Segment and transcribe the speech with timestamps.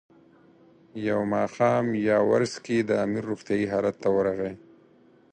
[1.07, 4.53] یو ماښام یاورسکي د امیر روغتیایي حالت ته ورغی.